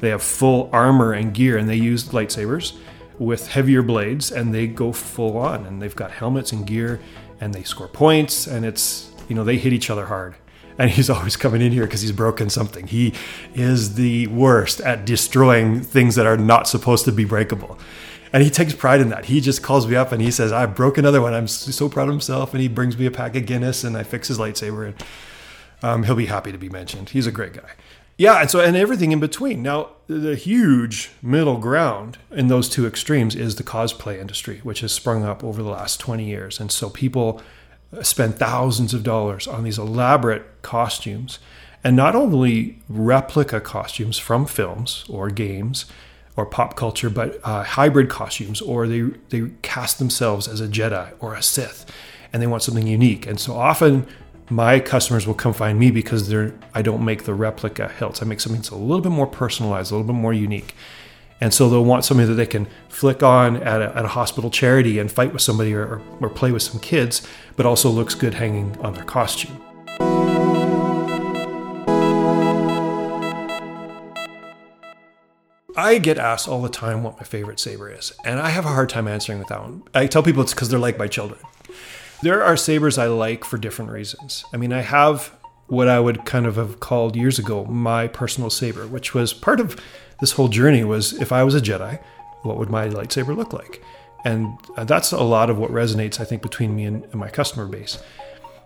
They 0.00 0.10
have 0.10 0.22
full 0.22 0.70
armor 0.72 1.14
and 1.14 1.34
gear, 1.34 1.58
and 1.58 1.68
they 1.68 1.76
use 1.76 2.04
lightsabers 2.04 2.76
with 3.18 3.48
heavier 3.48 3.82
blades 3.82 4.30
and 4.30 4.54
they 4.54 4.66
go 4.66 4.92
full 4.92 5.36
on 5.36 5.66
and 5.66 5.80
they've 5.80 5.96
got 5.96 6.10
helmets 6.10 6.52
and 6.52 6.66
gear 6.66 7.00
and 7.40 7.54
they 7.54 7.62
score 7.62 7.88
points 7.88 8.46
and 8.46 8.64
it's 8.64 9.10
you 9.28 9.34
know 9.34 9.44
they 9.44 9.56
hit 9.56 9.72
each 9.72 9.90
other 9.90 10.06
hard. 10.06 10.34
And 10.78 10.90
he's 10.96 11.08
always 11.08 11.36
coming 11.36 11.62
in 11.62 11.72
here 11.72 11.84
because 11.84 12.02
he's 12.02 12.12
broken 12.12 12.50
something. 12.50 12.86
He 12.86 13.14
is 13.54 13.94
the 13.94 14.26
worst 14.28 14.80
at 14.80 15.04
destroying 15.04 15.80
things 15.80 16.14
that 16.16 16.26
are 16.26 16.36
not 16.36 16.68
supposed 16.68 17.04
to 17.06 17.12
be 17.12 17.24
breakable. 17.24 17.78
And 18.32 18.42
he 18.42 18.50
takes 18.50 18.74
pride 18.74 19.00
in 19.00 19.08
that. 19.10 19.26
He 19.26 19.40
just 19.40 19.62
calls 19.62 19.86
me 19.86 19.96
up 19.96 20.12
and 20.12 20.20
he 20.20 20.30
says 20.30 20.52
i 20.52 20.66
broke 20.66 20.98
another 20.98 21.22
one. 21.22 21.32
I'm 21.32 21.46
so 21.48 21.88
proud 21.88 22.08
of 22.08 22.14
himself. 22.14 22.52
And 22.52 22.60
he 22.60 22.68
brings 22.68 22.98
me 22.98 23.06
a 23.06 23.10
pack 23.10 23.36
of 23.36 23.46
guinness 23.46 23.84
and 23.84 23.96
i 23.96 24.02
fix 24.02 24.28
his 24.28 24.38
lightsaber 24.38 24.86
and 24.86 25.04
um, 25.82 26.02
he'll 26.02 26.16
be 26.16 26.26
happy 26.26 26.52
to 26.52 26.58
be 26.58 26.68
mentioned. 26.68 27.10
He's 27.10 27.26
a 27.26 27.32
great 27.32 27.54
guy 27.54 27.70
yeah, 28.18 28.40
and 28.40 28.50
so 28.50 28.60
and 28.60 28.76
everything 28.76 29.12
in 29.12 29.20
between. 29.20 29.62
Now, 29.62 29.90
the 30.06 30.36
huge 30.36 31.10
middle 31.20 31.58
ground 31.58 32.16
in 32.30 32.48
those 32.48 32.68
two 32.68 32.86
extremes 32.86 33.34
is 33.34 33.56
the 33.56 33.62
cosplay 33.62 34.18
industry, 34.18 34.60
which 34.62 34.80
has 34.80 34.92
sprung 34.92 35.24
up 35.24 35.44
over 35.44 35.62
the 35.62 35.68
last 35.68 36.00
20 36.00 36.24
years. 36.24 36.58
And 36.58 36.72
so 36.72 36.88
people 36.88 37.42
spend 38.02 38.36
thousands 38.36 38.94
of 38.94 39.02
dollars 39.02 39.46
on 39.46 39.64
these 39.64 39.78
elaborate 39.78 40.62
costumes, 40.62 41.38
and 41.84 41.94
not 41.94 42.16
only 42.16 42.78
replica 42.88 43.60
costumes 43.60 44.18
from 44.18 44.46
films 44.46 45.04
or 45.08 45.28
games 45.28 45.84
or 46.36 46.46
pop 46.46 46.74
culture, 46.74 47.10
but 47.10 47.38
uh, 47.44 47.64
hybrid 47.64 48.08
costumes, 48.08 48.60
or 48.62 48.86
they 48.86 49.02
they 49.28 49.50
cast 49.62 49.98
themselves 49.98 50.48
as 50.48 50.60
a 50.60 50.68
Jedi 50.68 51.12
or 51.20 51.34
a 51.34 51.42
Sith, 51.42 51.84
and 52.32 52.42
they 52.42 52.46
want 52.46 52.62
something 52.62 52.86
unique. 52.86 53.26
And 53.26 53.38
so 53.38 53.54
often 53.54 54.06
my 54.50 54.78
customers 54.78 55.26
will 55.26 55.34
come 55.34 55.52
find 55.52 55.78
me 55.78 55.90
because 55.90 56.28
they're 56.28 56.54
I 56.74 56.82
don't 56.82 57.04
make 57.04 57.24
the 57.24 57.34
replica 57.34 57.88
hilts. 57.88 58.22
I 58.22 58.26
make 58.26 58.40
something 58.40 58.60
that's 58.60 58.70
a 58.70 58.76
little 58.76 59.00
bit 59.00 59.12
more 59.12 59.26
personalized, 59.26 59.90
a 59.90 59.96
little 59.96 60.12
bit 60.12 60.18
more 60.18 60.32
unique. 60.32 60.74
And 61.40 61.52
so 61.52 61.68
they'll 61.68 61.84
want 61.84 62.04
something 62.04 62.26
that 62.26 62.34
they 62.34 62.46
can 62.46 62.66
flick 62.88 63.22
on 63.22 63.56
at 63.58 63.82
a, 63.82 63.94
at 63.94 64.04
a 64.06 64.08
hospital 64.08 64.50
charity 64.50 64.98
and 64.98 65.12
fight 65.12 65.34
with 65.34 65.42
somebody 65.42 65.74
or, 65.74 66.00
or 66.20 66.30
play 66.30 66.50
with 66.50 66.62
some 66.62 66.80
kids, 66.80 67.26
but 67.56 67.66
also 67.66 67.90
looks 67.90 68.14
good 68.14 68.34
hanging 68.34 68.74
on 68.80 68.94
their 68.94 69.04
costume. 69.04 69.60
I 75.78 75.98
get 75.98 76.16
asked 76.16 76.48
all 76.48 76.62
the 76.62 76.70
time 76.70 77.02
what 77.02 77.18
my 77.18 77.24
favorite 77.24 77.60
saber 77.60 77.90
is, 77.90 78.12
and 78.24 78.40
I 78.40 78.48
have 78.48 78.64
a 78.64 78.70
hard 78.70 78.88
time 78.88 79.06
answering 79.06 79.38
with 79.38 79.48
that 79.48 79.60
one. 79.60 79.82
I 79.92 80.06
tell 80.06 80.22
people 80.22 80.40
it's 80.42 80.54
because 80.54 80.70
they're 80.70 80.78
like 80.78 80.96
my 80.96 81.06
children. 81.06 81.38
There 82.22 82.42
are 82.42 82.56
sabers 82.56 82.98
I 82.98 83.06
like 83.06 83.44
for 83.44 83.58
different 83.58 83.90
reasons. 83.90 84.44
I 84.52 84.56
mean, 84.56 84.72
I 84.72 84.80
have 84.80 85.36
what 85.66 85.88
I 85.88 86.00
would 86.00 86.24
kind 86.24 86.46
of 86.46 86.56
have 86.56 86.80
called 86.80 87.16
years 87.16 87.38
ago 87.38 87.64
my 87.64 88.06
personal 88.08 88.50
saber, 88.50 88.86
which 88.86 89.14
was 89.14 89.32
part 89.32 89.60
of 89.60 89.80
this 90.20 90.32
whole 90.32 90.48
journey 90.48 90.84
was 90.84 91.12
if 91.20 91.32
I 91.32 91.44
was 91.44 91.54
a 91.54 91.60
Jedi, 91.60 92.00
what 92.42 92.56
would 92.56 92.70
my 92.70 92.88
lightsaber 92.88 93.36
look 93.36 93.52
like? 93.52 93.82
And 94.24 94.58
uh, 94.76 94.84
that's 94.84 95.12
a 95.12 95.22
lot 95.22 95.50
of 95.50 95.58
what 95.58 95.70
resonates, 95.70 96.18
I 96.20 96.24
think, 96.24 96.42
between 96.42 96.74
me 96.74 96.84
and, 96.84 97.04
and 97.04 97.14
my 97.14 97.28
customer 97.28 97.66
base. 97.66 98.02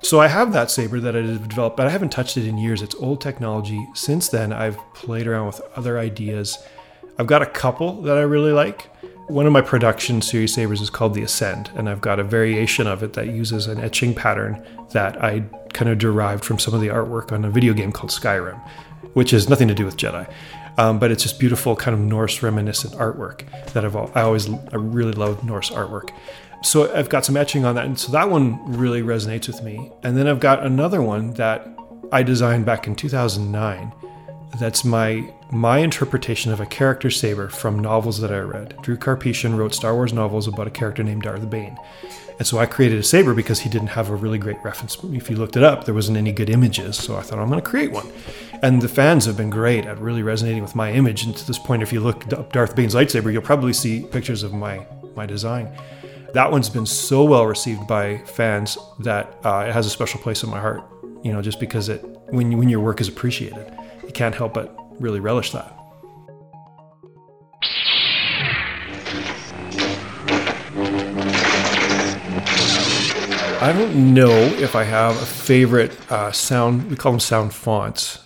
So 0.02 0.20
I 0.20 0.28
have 0.28 0.52
that 0.52 0.70
saber 0.70 1.00
that 1.00 1.14
I 1.14 1.20
developed, 1.20 1.76
but 1.76 1.86
I 1.86 1.90
haven't 1.90 2.10
touched 2.10 2.36
it 2.36 2.46
in 2.46 2.56
years. 2.56 2.80
It's 2.80 2.94
old 2.94 3.20
technology. 3.20 3.86
Since 3.94 4.28
then, 4.28 4.52
I've 4.52 4.78
played 4.94 5.26
around 5.26 5.48
with 5.48 5.60
other 5.76 5.98
ideas. 5.98 6.58
I've 7.18 7.26
got 7.26 7.42
a 7.42 7.46
couple 7.46 8.00
that 8.02 8.16
I 8.16 8.22
really 8.22 8.52
like. 8.52 8.89
One 9.30 9.46
of 9.46 9.52
my 9.52 9.60
production 9.60 10.22
series 10.22 10.54
sabers 10.54 10.80
is 10.80 10.90
called 10.90 11.14
the 11.14 11.22
Ascend, 11.22 11.70
and 11.76 11.88
I've 11.88 12.00
got 12.00 12.18
a 12.18 12.24
variation 12.24 12.88
of 12.88 13.04
it 13.04 13.12
that 13.12 13.28
uses 13.28 13.68
an 13.68 13.78
etching 13.78 14.12
pattern 14.12 14.66
that 14.90 15.22
I 15.22 15.44
kind 15.72 15.88
of 15.88 15.98
derived 15.98 16.44
from 16.44 16.58
some 16.58 16.74
of 16.74 16.80
the 16.80 16.88
artwork 16.88 17.30
on 17.30 17.44
a 17.44 17.48
video 17.50 17.72
game 17.72 17.92
called 17.92 18.10
Skyrim, 18.10 18.60
which 19.14 19.30
has 19.30 19.48
nothing 19.48 19.68
to 19.68 19.74
do 19.74 19.84
with 19.84 19.96
Jedi. 19.96 20.28
Um, 20.78 20.98
but 20.98 21.12
it's 21.12 21.22
just 21.22 21.38
beautiful, 21.38 21.76
kind 21.76 21.94
of 21.94 22.00
Norse 22.00 22.42
reminiscent 22.42 22.94
artwork 22.94 23.44
that 23.72 23.84
I've 23.84 23.94
I 23.94 24.22
always 24.22 24.50
I 24.50 24.74
really 24.74 25.12
love 25.12 25.44
Norse 25.44 25.70
artwork. 25.70 26.10
So 26.64 26.92
I've 26.92 27.08
got 27.08 27.24
some 27.24 27.36
etching 27.36 27.64
on 27.64 27.76
that, 27.76 27.86
and 27.86 27.96
so 27.96 28.10
that 28.10 28.28
one 28.30 28.60
really 28.76 29.00
resonates 29.00 29.46
with 29.46 29.62
me. 29.62 29.92
And 30.02 30.16
then 30.16 30.26
I've 30.26 30.40
got 30.40 30.66
another 30.66 31.02
one 31.02 31.34
that 31.34 31.68
I 32.10 32.24
designed 32.24 32.66
back 32.66 32.88
in 32.88 32.96
2009 32.96 33.92
that's 34.58 34.84
my 34.84 35.32
my 35.52 35.78
interpretation 35.78 36.52
of 36.52 36.60
a 36.60 36.66
character 36.66 37.10
saber 37.10 37.48
from 37.48 37.78
novels 37.78 38.20
that 38.20 38.32
I 38.32 38.38
read. 38.38 38.76
Drew 38.82 38.96
Karpyshyn 38.96 39.56
wrote 39.56 39.74
Star 39.74 39.94
Wars 39.94 40.12
novels 40.12 40.46
about 40.46 40.66
a 40.66 40.70
character 40.70 41.02
named 41.02 41.22
Darth 41.22 41.48
Bane. 41.50 41.76
And 42.38 42.46
so 42.46 42.58
I 42.58 42.66
created 42.66 42.98
a 42.98 43.02
saber 43.02 43.34
because 43.34 43.60
he 43.60 43.68
didn't 43.68 43.88
have 43.88 44.08
a 44.08 44.14
really 44.14 44.38
great 44.38 44.56
reference. 44.64 44.96
If 45.04 45.28
you 45.28 45.36
looked 45.36 45.56
it 45.56 45.62
up, 45.62 45.84
there 45.84 45.94
wasn't 45.94 46.16
any 46.16 46.32
good 46.32 46.48
images. 46.48 46.96
So 46.96 47.16
I 47.16 47.22
thought 47.22 47.38
I'm 47.38 47.48
going 47.48 47.60
to 47.60 47.68
create 47.68 47.92
one. 47.92 48.10
And 48.62 48.80
the 48.80 48.88
fans 48.88 49.26
have 49.26 49.36
been 49.36 49.50
great 49.50 49.84
at 49.86 49.98
really 49.98 50.22
resonating 50.22 50.62
with 50.62 50.74
my 50.74 50.92
image. 50.92 51.24
And 51.24 51.36
to 51.36 51.46
this 51.46 51.58
point, 51.58 51.82
if 51.82 51.92
you 51.92 52.00
look 52.00 52.32
up 52.32 52.52
Darth 52.52 52.74
Bane's 52.74 52.94
lightsaber, 52.94 53.32
you'll 53.32 53.42
probably 53.42 53.72
see 53.72 54.04
pictures 54.04 54.42
of 54.42 54.54
my 54.54 54.86
my 55.16 55.26
design. 55.26 55.76
That 56.32 56.50
one's 56.50 56.70
been 56.70 56.86
so 56.86 57.24
well 57.24 57.46
received 57.46 57.86
by 57.86 58.18
fans 58.18 58.78
that 59.00 59.36
uh, 59.44 59.64
it 59.68 59.72
has 59.72 59.86
a 59.86 59.90
special 59.90 60.20
place 60.20 60.42
in 60.42 60.50
my 60.50 60.60
heart. 60.60 60.82
You 61.22 61.32
know, 61.32 61.42
just 61.42 61.60
because 61.60 61.88
it 61.88 62.02
when 62.28 62.56
when 62.56 62.68
your 62.68 62.80
work 62.80 63.00
is 63.00 63.08
appreciated 63.08 63.70
you 64.10 64.14
can't 64.14 64.34
help 64.34 64.54
but 64.54 64.76
really 65.00 65.18
relish 65.18 65.50
that. 65.52 65.76
I 73.62 73.72
don't 73.74 74.14
know 74.14 74.30
if 74.30 74.74
I 74.74 74.84
have 74.84 75.20
a 75.20 75.26
favorite 75.26 76.10
uh, 76.10 76.32
sound. 76.32 76.88
We 76.88 76.96
call 76.96 77.12
them 77.12 77.20
sound 77.20 77.52
fonts. 77.52 78.18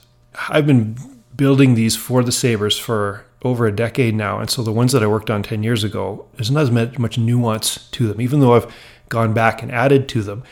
I've 0.48 0.66
been 0.66 0.96
building 1.34 1.74
these 1.74 1.96
for 1.96 2.22
the 2.22 2.30
Sabers 2.30 2.78
for 2.78 3.24
over 3.42 3.66
a 3.66 3.74
decade 3.74 4.14
now, 4.14 4.38
and 4.38 4.48
so 4.48 4.62
the 4.62 4.72
ones 4.72 4.92
that 4.92 5.02
I 5.02 5.06
worked 5.06 5.30
on 5.30 5.42
ten 5.42 5.62
years 5.62 5.82
ago, 5.82 6.26
there's 6.34 6.52
not 6.52 6.62
as 6.62 6.70
much 6.70 7.18
nuance 7.18 7.88
to 7.90 8.06
them. 8.06 8.20
Even 8.20 8.40
though 8.40 8.54
I've 8.54 8.72
gone 9.08 9.34
back 9.34 9.60
and 9.62 9.72
added 9.72 10.08
to 10.10 10.22
them, 10.22 10.44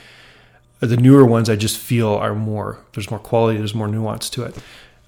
the 0.81 0.97
newer 0.97 1.25
ones 1.25 1.49
I 1.49 1.55
just 1.55 1.79
feel 1.79 2.09
are 2.09 2.35
more. 2.35 2.79
There's 2.93 3.11
more 3.11 3.21
quality. 3.21 3.59
There's 3.59 3.75
more 3.75 3.89
nuance 3.89 4.29
to 4.31 4.43
it. 4.43 4.57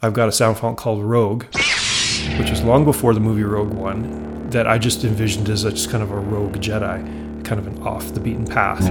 I've 0.04 0.12
got 0.12 0.28
a 0.28 0.32
sound 0.32 0.58
font 0.58 0.76
called 0.76 1.02
Rogue, 1.02 1.44
which 2.36 2.50
was 2.50 2.62
long 2.62 2.84
before 2.84 3.14
the 3.14 3.20
movie 3.20 3.42
Rogue 3.42 3.72
One, 3.72 4.50
that 4.50 4.66
I 4.66 4.76
just 4.76 5.02
envisioned 5.02 5.48
as 5.48 5.64
a, 5.64 5.70
just 5.70 5.88
kind 5.88 6.02
of 6.02 6.10
a 6.10 6.18
rogue 6.18 6.56
Jedi, 6.56 7.42
kind 7.42 7.58
of 7.58 7.66
an 7.66 7.82
off 7.82 8.12
the 8.12 8.20
beaten 8.20 8.46
path. 8.46 8.82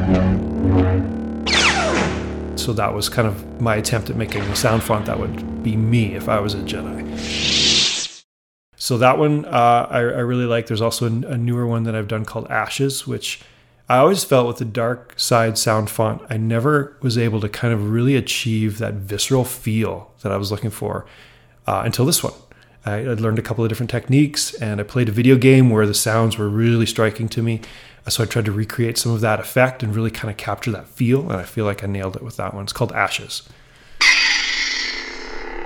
So 2.59 2.73
that 2.73 2.95
was 2.95 3.09
kind 3.09 3.27
of 3.27 3.61
my 3.61 3.75
attempt 3.75 4.09
at 4.09 4.15
making 4.15 4.41
a 4.41 4.55
sound 4.55 4.81
font 4.81 5.05
that 5.05 5.19
would 5.19 5.61
be 5.61 5.77
me 5.77 6.15
if 6.15 6.27
I 6.27 6.39
was 6.39 6.55
a 6.55 6.61
Jedi. 6.61 8.23
So 8.75 8.97
that 8.97 9.19
one 9.19 9.45
uh, 9.45 9.87
I, 9.91 9.99
I, 9.99 10.21
really 10.21 10.45
like. 10.45 10.65
There's 10.65 10.81
also 10.81 11.05
a, 11.05 11.09
a, 11.27 11.37
newer 11.37 11.67
one 11.67 11.83
that 11.83 11.93
I've 11.93 12.07
done 12.07 12.25
called 12.25 12.47
Ashes, 12.49 13.05
which 13.05 13.39
I 13.93 13.99
always 13.99 14.23
felt 14.23 14.47
with 14.47 14.57
the 14.57 14.65
dark 14.65 15.13
side 15.17 15.55
sound 15.55 15.87
font, 15.87 16.23
I 16.27 16.37
never 16.37 16.97
was 17.01 17.15
able 17.15 17.39
to 17.41 17.47
kind 17.47 17.71
of 17.71 17.91
really 17.91 18.15
achieve 18.15 18.79
that 18.79 18.95
visceral 18.95 19.45
feel 19.45 20.11
that 20.23 20.31
I 20.31 20.37
was 20.37 20.49
looking 20.49 20.71
for 20.71 21.05
uh, 21.67 21.83
until 21.85 22.03
this 22.03 22.23
one. 22.23 22.33
I, 22.87 23.01
I 23.01 23.13
learned 23.13 23.37
a 23.37 23.43
couple 23.43 23.63
of 23.63 23.69
different 23.69 23.91
techniques 23.91 24.55
and 24.55 24.79
I 24.81 24.83
played 24.83 25.09
a 25.09 25.11
video 25.11 25.35
game 25.35 25.69
where 25.69 25.85
the 25.85 25.93
sounds 25.93 26.39
were 26.39 26.49
really 26.49 26.87
striking 26.87 27.29
to 27.29 27.43
me. 27.43 27.61
So 28.07 28.23
I 28.23 28.25
tried 28.25 28.45
to 28.45 28.51
recreate 28.51 28.97
some 28.97 29.11
of 29.11 29.21
that 29.21 29.39
effect 29.39 29.83
and 29.83 29.95
really 29.95 30.09
kind 30.09 30.31
of 30.31 30.37
capture 30.37 30.71
that 30.71 30.87
feel. 30.87 31.29
And 31.29 31.33
I 31.33 31.43
feel 31.43 31.65
like 31.65 31.83
I 31.83 31.85
nailed 31.85 32.15
it 32.15 32.23
with 32.23 32.37
that 32.37 32.55
one. 32.55 32.63
It's 32.63 32.73
called 32.73 32.93
Ashes. 32.93 33.47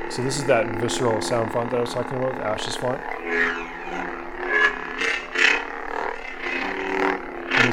So 0.10 0.22
this 0.22 0.38
is 0.38 0.44
that 0.48 0.82
visceral 0.82 1.22
sound 1.22 1.54
font 1.54 1.72
that 1.72 1.78
I 1.78 1.82
was 1.82 1.94
talking 1.94 2.18
about, 2.18 2.36
the 2.36 2.44
Ashes 2.44 2.76
font. 2.76 3.00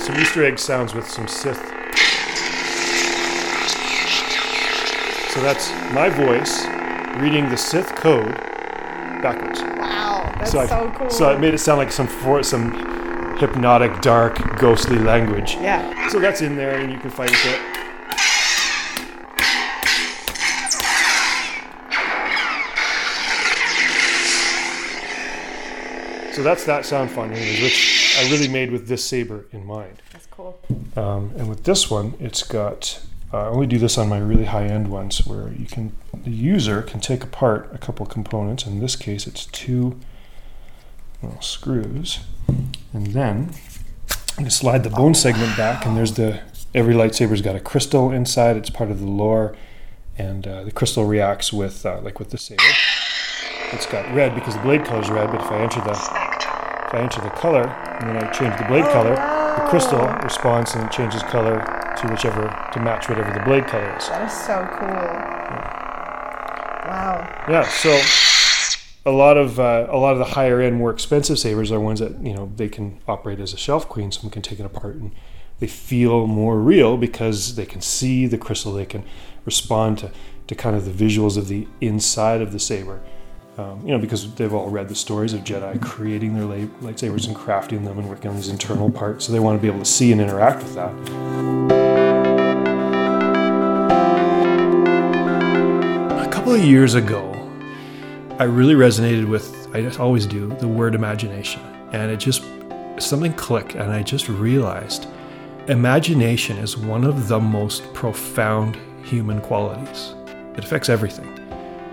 Some 0.05 0.21
Easter 0.21 0.45
egg 0.45 0.59
sounds 0.59 0.93
with 0.93 1.09
some 1.09 1.27
Sith. 1.27 1.57
So 5.33 5.41
that's 5.41 5.73
my 5.95 6.11
voice 6.11 6.67
reading 7.17 7.49
the 7.49 7.57
Sith 7.57 7.95
code 7.97 8.35
backwards. 9.23 9.63
Wow, 9.63 10.31
that's 10.39 10.53
so, 10.53 10.67
so, 10.67 10.89
I, 10.89 10.95
cool. 10.95 11.09
So 11.09 11.35
it 11.35 11.41
made 11.41 11.55
it 11.55 11.59
sound 11.59 11.79
like 11.79 11.91
some 11.91 12.07
for 12.07 12.43
some 12.43 13.37
hypnotic, 13.39 14.03
dark, 14.03 14.37
ghostly 14.59 14.99
language. 14.99 15.55
yeah. 15.55 16.09
So 16.09 16.19
that's 16.19 16.43
in 16.43 16.55
there, 16.55 16.81
and 16.81 16.93
you 16.93 16.99
can 16.99 17.09
fight 17.09 17.31
with 17.31 17.47
it. 17.47 17.75
So 26.35 26.43
that's 26.43 26.65
that 26.65 26.85
sound 26.85 27.11
anyways, 27.17 27.63
which 27.63 27.94
I 28.17 28.29
really 28.31 28.49
made 28.49 28.71
with 28.71 28.89
this 28.89 29.05
saber 29.05 29.47
in 29.53 29.67
mind. 29.67 30.01
That's 30.13 30.27
cool. 30.27 30.61
Um, 30.97 31.33
and 31.37 31.49
with 31.49 31.65
this 31.65 31.91
one, 31.91 32.15
it's 32.21 32.43
got. 32.43 33.01
Uh, 33.33 33.39
I 33.39 33.47
only 33.47 33.67
do 33.67 33.79
this 33.79 33.99
on 33.99 34.09
my 34.09 34.19
really 34.19 34.45
high-end 34.45 34.89
ones, 34.89 35.27
where 35.27 35.49
you 35.49 35.67
can 35.67 35.93
the 36.13 36.31
user 36.31 36.83
can 36.83 37.01
take 37.01 37.25
apart 37.25 37.71
a 37.73 37.79
couple 37.79 38.07
components. 38.07 38.67
In 38.67 38.79
this 38.79 38.95
case, 38.95 39.27
it's 39.27 39.47
two 39.47 39.99
well, 41.21 41.41
screws, 41.41 42.21
and 42.93 43.09
then 43.09 43.51
you 44.39 44.51
slide 44.51 44.85
the 44.85 44.91
bone 44.91 45.15
segment 45.15 45.57
back, 45.57 45.85
and 45.85 45.97
there's 45.97 46.15
the 46.15 46.41
every 46.75 46.95
lightsaber's 46.95 47.41
got 47.41 47.57
a 47.57 47.61
crystal 47.61 48.11
inside. 48.13 48.57
It's 48.57 48.71
part 48.71 48.91
of 48.91 49.01
the 49.01 49.07
lore, 49.07 49.57
and 50.17 50.47
uh, 50.47 50.65
the 50.65 50.73
crystal 50.73 51.05
reacts 51.05 51.53
with 51.53 51.85
uh, 51.85 52.01
like 52.03 52.19
with 52.19 52.31
the 52.31 52.39
saber. 52.39 52.63
It's 53.73 53.87
got 53.87 54.15
red 54.15 54.35
because 54.35 54.55
the 54.55 54.63
blade 54.63 54.85
color 54.85 55.03
is 55.03 55.11
red, 55.11 55.31
but 55.33 55.41
if 55.41 55.51
I 55.51 55.59
enter 55.59 55.81
the 55.81 55.93
if 55.93 56.95
I 56.95 57.01
enter 57.01 57.21
the 57.21 57.31
color 57.31 57.84
and 58.01 58.09
then 58.09 58.17
I 58.17 58.31
change 58.33 58.57
the 58.59 58.65
blade 58.65 58.85
color, 58.85 59.15
the 59.15 59.67
crystal 59.69 60.07
responds 60.23 60.75
and 60.75 60.85
it 60.85 60.93
changes 60.93 61.23
color 61.23 61.59
to 61.97 62.09
whichever 62.09 62.43
to 62.73 62.81
match 62.81 63.09
whatever 63.09 63.33
the 63.33 63.45
blade 63.45 63.67
color 63.67 63.97
is. 63.97 64.09
That 64.09 64.27
is 64.27 64.33
so 64.33 64.67
cool. 64.79 65.65
Wow. 66.87 67.45
Yeah, 67.49 67.63
so 67.69 67.99
a 69.07 69.11
lot 69.11 69.37
of 69.37 69.61
uh, 69.61 69.87
a 69.91 69.99
lot 69.99 70.13
of 70.13 70.19
the 70.19 70.25
higher 70.25 70.61
end, 70.61 70.77
more 70.77 70.91
expensive 70.91 71.39
sabers 71.39 71.71
are 71.71 71.81
ones 71.81 72.01
that 72.01 72.21
you 72.21 72.35
know 72.35 72.53
they 72.57 72.69
can 72.69 73.01
operate 73.07 73.41
as 73.41 73.53
a 73.53 73.57
shelf 73.57 73.89
queen. 73.89 74.11
Someone 74.11 74.33
can 74.33 74.43
take 74.43 74.61
it 74.61 74.67
apart 74.67 74.97
and 74.97 75.13
they 75.61 75.67
feel 75.67 76.27
more 76.27 76.59
real 76.59 76.97
because 76.97 77.57
they 77.57 77.67
can 77.67 77.81
see 77.81 78.27
the 78.27 78.39
crystal. 78.39 78.73
They 78.73 78.87
can 78.87 79.05
respond 79.45 79.99
to 79.99 80.11
to 80.47 80.55
kind 80.55 80.77
of 80.77 80.85
the 80.85 81.05
visuals 81.05 81.37
of 81.37 81.49
the 81.49 81.67
inside 81.81 82.41
of 82.41 82.53
the 82.53 82.59
saber. 82.59 83.01
Um, 83.57 83.81
you 83.85 83.93
know, 83.93 83.99
because 83.99 84.35
they've 84.35 84.53
all 84.53 84.69
read 84.69 84.89
the 84.89 84.97
stories 84.97 85.33
of 85.33 85.43
Jedi 85.43 85.81
creating 85.81 86.35
their 86.35 86.45
light- 86.45 86.81
lightsabers 86.81 87.29
and 87.29 87.37
crafting 87.37 87.85
them 87.85 88.01
and 88.01 88.09
working 88.09 88.29
on 88.29 88.35
these 88.37 88.49
internal 88.49 88.91
parts. 88.91 89.27
So 89.27 89.33
they 89.33 89.39
want 89.39 89.57
to 89.57 89.63
be 89.63 89.69
able 89.69 89.79
to 89.79 89.85
see 89.85 90.11
and 90.11 90.21
interact 90.21 90.65
with 90.65 90.75
that. 90.75 90.91
A 96.21 96.29
couple 96.33 96.53
of 96.53 96.65
years 96.65 96.95
ago, 96.95 97.31
I 98.41 98.45
really 98.45 98.75
resonated 98.75 99.29
with, 99.29 99.69
I 99.73 99.87
always 100.03 100.27
do, 100.27 100.49
the 100.57 100.67
word 100.67 100.97
imagination. 100.97 101.63
And 101.93 102.11
it 102.11 102.17
just, 102.17 102.43
something 102.99 103.33
clicked, 103.35 103.77
and 103.77 103.93
I 103.93 104.03
just 104.03 104.29
realized 104.29 105.07
imagination 105.69 106.57
is 106.57 106.77
one 106.77 107.05
of 107.05 107.29
the 107.29 107.39
most 107.39 107.85
profound 107.95 108.77
human 109.05 109.41
qualities. 109.41 110.13
It 110.57 110.65
affects 110.65 110.89
everything. 110.89 111.44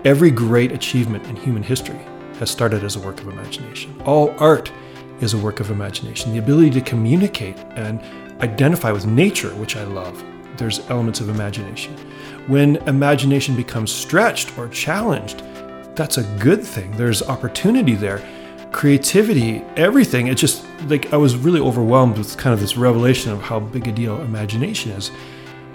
Every 0.04 0.32
great 0.32 0.72
achievement 0.72 1.26
in 1.28 1.36
human 1.36 1.62
history 1.62 2.00
has 2.40 2.50
started 2.50 2.82
as 2.82 2.96
a 2.96 3.00
work 3.00 3.20
of 3.20 3.28
imagination. 3.28 3.94
All 4.04 4.34
art 4.38 4.72
is 5.20 5.32
a 5.32 5.38
work 5.38 5.60
of 5.60 5.70
imagination. 5.70 6.32
The 6.32 6.40
ability 6.40 6.70
to 6.70 6.80
communicate 6.80 7.56
and 7.76 8.00
identify 8.42 8.90
with 8.90 9.06
nature, 9.06 9.50
which 9.54 9.76
I 9.76 9.84
love, 9.84 10.24
there's 10.56 10.80
elements 10.90 11.20
of 11.20 11.28
imagination. 11.28 11.96
When 12.48 12.76
imagination 12.88 13.54
becomes 13.54 13.92
stretched 13.92 14.58
or 14.58 14.66
challenged, 14.70 15.44
that's 15.94 16.18
a 16.18 16.24
good 16.40 16.64
thing. 16.64 16.90
There's 16.96 17.22
opportunity 17.22 17.94
there, 17.94 18.20
creativity, 18.72 19.62
everything. 19.76 20.26
It 20.26 20.34
just 20.34 20.66
like 20.88 21.12
I 21.12 21.16
was 21.16 21.36
really 21.36 21.60
overwhelmed 21.60 22.18
with 22.18 22.36
kind 22.36 22.52
of 22.52 22.58
this 22.58 22.76
revelation 22.76 23.30
of 23.30 23.40
how 23.40 23.60
big 23.60 23.86
a 23.86 23.92
deal 23.92 24.20
imagination 24.22 24.90
is. 24.90 25.12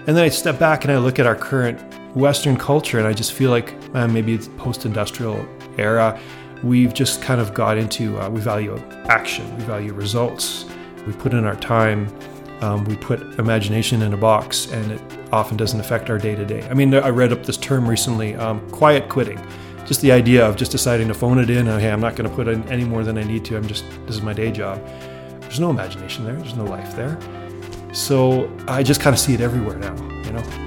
And 0.06 0.18
then 0.18 0.26
I 0.26 0.28
step 0.28 0.60
back 0.60 0.84
and 0.84 0.92
I 0.92 0.98
look 0.98 1.18
at 1.18 1.26
our 1.26 1.36
current 1.36 1.80
Western 2.18 2.58
culture, 2.58 2.98
and 2.98 3.08
I 3.08 3.14
just 3.14 3.34
feel 3.34 3.52
like, 3.52 3.76
man, 3.94 4.12
maybe 4.12 4.34
it's 4.34 4.50
post-industrial 4.58 5.48
era. 5.78 6.20
We've 6.64 6.94
just 6.94 7.22
kind 7.22 7.40
of 7.40 7.54
got 7.54 7.78
into 7.78 8.20
uh, 8.20 8.30
we 8.30 8.42
value 8.42 8.78
action, 9.06 9.56
we 9.58 9.64
value 9.64 9.94
results, 9.94 10.66
we 11.06 11.14
put 11.14 11.34
in 11.34 11.46
our 11.46 11.56
time, 11.56 12.10
um, 12.62 12.84
we 12.86 12.96
put 12.96 13.22
imagination 13.40 14.02
in 14.02 14.14
a 14.14 14.18
box, 14.18 14.72
and 14.72 14.92
it 14.92 15.02
often 15.32 15.58
doesn't 15.58 15.80
affect 15.80 16.10
our 16.10 16.18
day 16.18 16.36
to 16.36 16.46
day. 16.46 16.68
I 16.70 16.74
mean, 16.74 16.94
I 16.94 17.10
read 17.10 17.32
up 17.32 17.46
this 17.46 17.58
term 17.58 17.88
recently, 17.88 18.36
um, 18.36 18.68
quiet 18.72 19.08
quitting. 19.10 19.40
Just 19.86 20.02
the 20.02 20.12
idea 20.12 20.46
of 20.46 20.56
just 20.56 20.72
deciding 20.72 21.08
to 21.08 21.14
phone 21.14 21.40
it 21.40 21.50
in. 21.50 21.68
And, 21.68 21.80
hey, 21.80 21.92
I'm 21.92 22.02
not 22.02 22.16
going 22.16 22.30
to 22.30 22.36
put 22.36 22.48
in 22.48 22.68
any 22.68 22.84
more 22.84 23.04
than 23.04 23.18
I 23.18 23.24
need 23.24 23.46
to. 23.46 23.56
I'm 23.56 23.68
just 23.68 23.86
this 24.06 24.16
is 24.16 24.22
my 24.22 24.34
day 24.34 24.52
job. 24.52 24.86
There's 25.42 25.62
no 25.62 25.70
imagination 25.70 26.26
there. 26.26 26.36
There's 26.36 26.56
no 26.56 26.66
life 26.66 26.94
there. 26.96 27.18
So 27.94 28.52
I 28.68 28.84
just 28.84 29.00
kind 29.00 29.14
of 29.14 29.20
see 29.20 29.34
it 29.34 29.40
everywhere 29.40 29.78
now. 29.78 29.96
You 30.26 30.32
know. 30.34 30.67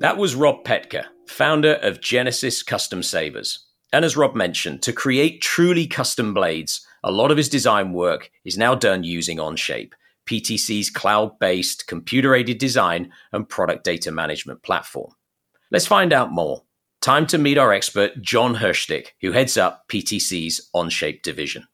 That 0.00 0.18
was 0.18 0.34
Rob 0.34 0.62
Petka, 0.62 1.06
founder 1.26 1.76
of 1.76 2.02
Genesis 2.02 2.62
Custom 2.62 3.02
Sabers. 3.02 3.66
And 3.94 4.04
as 4.04 4.14
Rob 4.14 4.34
mentioned, 4.34 4.82
to 4.82 4.92
create 4.92 5.40
truly 5.40 5.86
custom 5.86 6.34
blades, 6.34 6.86
a 7.02 7.10
lot 7.10 7.30
of 7.30 7.38
his 7.38 7.48
design 7.48 7.94
work 7.94 8.30
is 8.44 8.58
now 8.58 8.74
done 8.74 9.04
using 9.04 9.38
Onshape, 9.38 9.92
PTC's 10.28 10.90
cloud 10.90 11.38
based 11.38 11.86
computer 11.86 12.34
aided 12.34 12.58
design 12.58 13.10
and 13.32 13.48
product 13.48 13.84
data 13.84 14.12
management 14.12 14.62
platform. 14.62 15.12
Let's 15.70 15.86
find 15.86 16.12
out 16.12 16.30
more. 16.30 16.64
Time 17.00 17.26
to 17.28 17.38
meet 17.38 17.56
our 17.56 17.72
expert, 17.72 18.20
John 18.20 18.56
Hirschtick, 18.56 19.12
who 19.22 19.32
heads 19.32 19.56
up 19.56 19.84
PTC's 19.88 20.68
Onshape 20.74 21.22
division. 21.22 21.66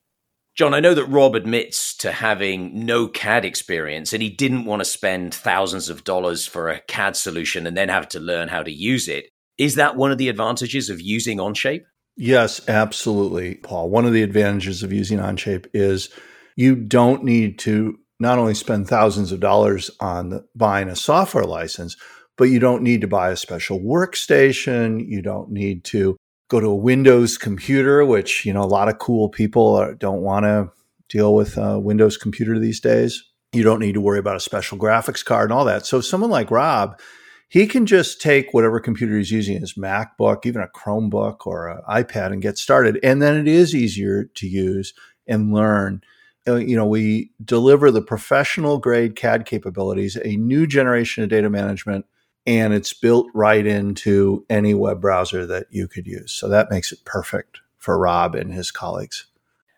John, 0.54 0.74
I 0.74 0.80
know 0.80 0.92
that 0.92 1.06
Rob 1.06 1.34
admits 1.34 1.96
to 1.98 2.12
having 2.12 2.84
no 2.84 3.08
CAD 3.08 3.44
experience 3.44 4.12
and 4.12 4.22
he 4.22 4.28
didn't 4.28 4.66
want 4.66 4.80
to 4.80 4.84
spend 4.84 5.34
thousands 5.34 5.88
of 5.88 6.04
dollars 6.04 6.46
for 6.46 6.68
a 6.68 6.80
CAD 6.80 7.16
solution 7.16 7.66
and 7.66 7.74
then 7.76 7.88
have 7.88 8.08
to 8.10 8.20
learn 8.20 8.48
how 8.48 8.62
to 8.62 8.70
use 8.70 9.08
it. 9.08 9.30
Is 9.56 9.76
that 9.76 9.96
one 9.96 10.12
of 10.12 10.18
the 10.18 10.28
advantages 10.28 10.90
of 10.90 11.00
using 11.00 11.38
Onshape? 11.38 11.84
Yes, 12.16 12.60
absolutely, 12.68 13.54
Paul. 13.56 13.88
One 13.88 14.04
of 14.04 14.12
the 14.12 14.22
advantages 14.22 14.82
of 14.82 14.92
using 14.92 15.18
Onshape 15.18 15.66
is 15.72 16.10
you 16.56 16.76
don't 16.76 17.24
need 17.24 17.58
to 17.60 17.98
not 18.20 18.38
only 18.38 18.54
spend 18.54 18.88
thousands 18.88 19.32
of 19.32 19.40
dollars 19.40 19.90
on 20.00 20.44
buying 20.54 20.88
a 20.88 20.96
software 20.96 21.44
license, 21.44 21.96
but 22.36 22.44
you 22.44 22.58
don't 22.58 22.82
need 22.82 23.00
to 23.00 23.08
buy 23.08 23.30
a 23.30 23.36
special 23.36 23.80
workstation. 23.80 25.06
You 25.06 25.22
don't 25.22 25.50
need 25.50 25.84
to 25.84 26.16
go 26.52 26.60
to 26.60 26.68
a 26.68 26.76
Windows 26.76 27.38
computer, 27.38 28.04
which, 28.04 28.44
you 28.44 28.52
know, 28.52 28.62
a 28.62 28.64
lot 28.64 28.90
of 28.90 28.98
cool 28.98 29.30
people 29.30 29.74
are, 29.74 29.94
don't 29.94 30.20
want 30.20 30.44
to 30.44 30.70
deal 31.08 31.34
with 31.34 31.56
a 31.56 31.80
Windows 31.80 32.18
computer 32.18 32.58
these 32.58 32.78
days. 32.78 33.24
You 33.54 33.62
don't 33.62 33.80
need 33.80 33.94
to 33.94 34.02
worry 34.02 34.18
about 34.18 34.36
a 34.36 34.40
special 34.40 34.76
graphics 34.76 35.24
card 35.24 35.50
and 35.50 35.58
all 35.58 35.64
that. 35.64 35.86
So 35.86 36.02
someone 36.02 36.28
like 36.28 36.50
Rob, 36.50 37.00
he 37.48 37.66
can 37.66 37.86
just 37.86 38.20
take 38.20 38.52
whatever 38.52 38.80
computer 38.80 39.16
he's 39.16 39.30
using, 39.30 39.60
his 39.60 39.74
MacBook, 39.74 40.44
even 40.44 40.60
a 40.60 40.68
Chromebook 40.68 41.46
or 41.46 41.68
an 41.68 41.80
iPad, 41.88 42.32
and 42.32 42.42
get 42.42 42.58
started. 42.58 43.00
And 43.02 43.22
then 43.22 43.34
it 43.36 43.48
is 43.48 43.74
easier 43.74 44.24
to 44.34 44.46
use 44.46 44.92
and 45.26 45.54
learn. 45.54 46.02
Uh, 46.46 46.56
You 46.56 46.76
know, 46.76 46.86
we 46.86 47.30
deliver 47.42 47.90
the 47.90 48.02
professional 48.02 48.78
grade 48.78 49.16
CAD 49.16 49.46
capabilities, 49.46 50.18
a 50.22 50.36
new 50.36 50.66
generation 50.66 51.24
of 51.24 51.30
data 51.30 51.48
management, 51.48 52.04
and 52.46 52.72
it's 52.72 52.92
built 52.92 53.28
right 53.34 53.64
into 53.64 54.44
any 54.50 54.74
web 54.74 55.00
browser 55.00 55.46
that 55.46 55.66
you 55.70 55.88
could 55.88 56.06
use. 56.06 56.32
So 56.32 56.48
that 56.48 56.70
makes 56.70 56.92
it 56.92 57.04
perfect 57.04 57.60
for 57.76 57.98
Rob 57.98 58.34
and 58.34 58.52
his 58.52 58.70
colleagues. 58.70 59.26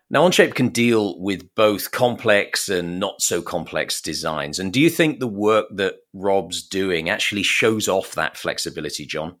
Now, 0.09 0.27
Onshape 0.27 0.53
can 0.53 0.69
deal 0.69 1.19
with 1.19 1.55
both 1.55 1.91
complex 1.91 2.69
and 2.69 2.99
not 2.99 3.21
so 3.21 3.41
complex 3.41 4.01
designs. 4.01 4.59
And 4.59 4.71
do 4.71 4.79
you 4.79 4.89
think 4.89 5.19
the 5.19 5.27
work 5.27 5.65
that 5.71 5.95
Rob's 6.13 6.61
doing 6.61 7.09
actually 7.09 7.41
shows 7.41 7.87
off 7.87 8.13
that 8.13 8.37
flexibility, 8.37 9.05
John? 9.07 9.37